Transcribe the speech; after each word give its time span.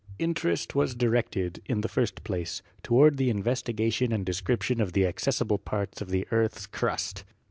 Interest 0.17 0.73
was 0.73 0.95
directed, 0.95 1.61
in 1.67 1.81
the 1.81 1.87
first 1.87 2.23
place, 2.23 2.63
toward 2.81 3.17
the 3.17 3.29
investigation 3.29 4.11
and 4.11 4.25
description 4.25 4.81
of 4.81 4.93
the 4.93 5.05
accessible 5.05 5.59
parts 5.59 6.01
of 6.01 6.09
the 6.09 6.25
earth's 6.31 6.65
crust. 6.65 7.23